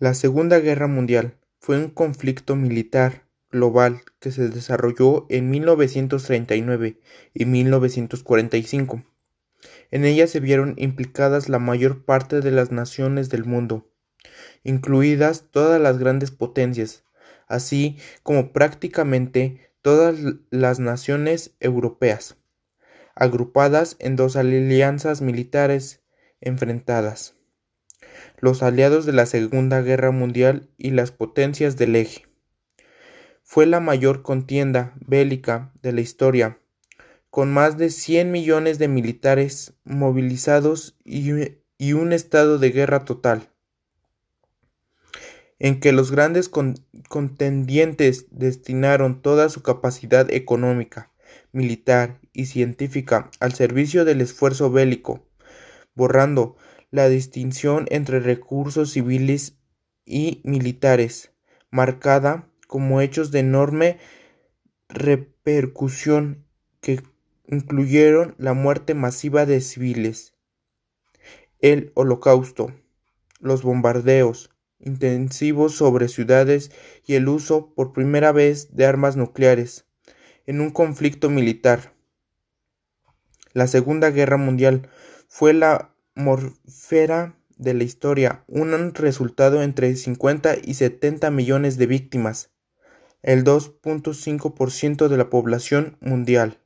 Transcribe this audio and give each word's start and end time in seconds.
La 0.00 0.14
Segunda 0.14 0.60
Guerra 0.60 0.86
Mundial 0.86 1.34
fue 1.58 1.76
un 1.76 1.90
conflicto 1.90 2.54
militar 2.54 3.24
global 3.50 4.02
que 4.20 4.30
se 4.30 4.48
desarrolló 4.48 5.26
en 5.28 5.50
1939 5.50 7.00
y 7.34 7.44
1945. 7.44 9.02
En 9.90 10.04
ella 10.04 10.28
se 10.28 10.38
vieron 10.38 10.74
implicadas 10.76 11.48
la 11.48 11.58
mayor 11.58 12.04
parte 12.04 12.40
de 12.40 12.52
las 12.52 12.70
naciones 12.70 13.28
del 13.28 13.44
mundo, 13.44 13.90
incluidas 14.62 15.46
todas 15.50 15.80
las 15.80 15.98
grandes 15.98 16.30
potencias, 16.30 17.02
así 17.48 17.96
como 18.22 18.52
prácticamente 18.52 19.72
todas 19.82 20.14
las 20.50 20.78
naciones 20.78 21.56
europeas, 21.58 22.36
agrupadas 23.16 23.96
en 23.98 24.14
dos 24.14 24.36
alianzas 24.36 25.22
militares 25.22 26.02
enfrentadas 26.40 27.34
los 28.38 28.62
aliados 28.62 29.06
de 29.06 29.12
la 29.12 29.26
Segunda 29.26 29.82
Guerra 29.82 30.10
Mundial 30.10 30.68
y 30.76 30.90
las 30.90 31.10
potencias 31.10 31.76
del 31.76 31.96
eje. 31.96 32.26
Fue 33.42 33.66
la 33.66 33.80
mayor 33.80 34.22
contienda 34.22 34.94
bélica 35.00 35.72
de 35.82 35.92
la 35.92 36.00
historia, 36.00 36.58
con 37.30 37.52
más 37.52 37.78
de 37.78 37.90
100 37.90 38.30
millones 38.30 38.78
de 38.78 38.88
militares 38.88 39.74
movilizados 39.84 40.98
y, 41.04 41.92
un 41.92 42.12
estado 42.12 42.58
de 42.58 42.70
guerra 42.70 43.04
total, 43.04 43.48
en 45.58 45.80
que 45.80 45.92
los 45.92 46.10
grandes 46.10 46.50
contendientes 47.08 48.26
destinaron 48.30 49.22
toda 49.22 49.48
su 49.48 49.62
capacidad 49.62 50.30
económica, 50.32 51.12
militar 51.52 52.20
y 52.32 52.46
científica 52.46 53.30
al 53.40 53.54
servicio 53.54 54.04
del 54.04 54.20
esfuerzo 54.20 54.70
bélico, 54.70 55.26
borrando 55.94 56.56
la 56.90 57.08
distinción 57.08 57.86
entre 57.90 58.20
recursos 58.20 58.92
civiles 58.92 59.56
y 60.04 60.40
militares, 60.44 61.32
marcada 61.70 62.48
como 62.66 63.00
hechos 63.00 63.30
de 63.30 63.40
enorme 63.40 63.98
repercusión 64.88 66.46
que 66.80 67.02
incluyeron 67.46 68.34
la 68.38 68.54
muerte 68.54 68.94
masiva 68.94 69.46
de 69.46 69.60
civiles, 69.60 70.34
el 71.60 71.92
holocausto, 71.94 72.72
los 73.40 73.62
bombardeos 73.62 74.50
intensivos 74.80 75.74
sobre 75.74 76.08
ciudades 76.08 76.70
y 77.04 77.14
el 77.14 77.28
uso 77.28 77.74
por 77.74 77.92
primera 77.92 78.32
vez 78.32 78.74
de 78.76 78.86
armas 78.86 79.16
nucleares 79.16 79.86
en 80.46 80.60
un 80.60 80.70
conflicto 80.70 81.30
militar. 81.30 81.94
La 83.52 83.66
Segunda 83.66 84.10
Guerra 84.10 84.36
Mundial 84.36 84.88
fue 85.26 85.52
la 85.52 85.94
morfera 86.18 87.38
de 87.56 87.74
la 87.74 87.84
historia, 87.84 88.44
un 88.48 88.94
resultado 88.94 89.62
entre 89.62 89.94
50 89.96 90.56
y 90.62 90.74
70 90.74 91.30
millones 91.30 91.78
de 91.78 91.86
víctimas, 91.86 92.50
el 93.22 93.44
2.5% 93.44 95.08
de 95.08 95.16
la 95.16 95.30
población 95.30 95.96
mundial. 96.00 96.58